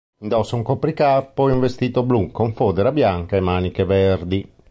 [0.23, 4.51] Indossa un copricapo e un vestito blu con fodera bianca e maniche verdi.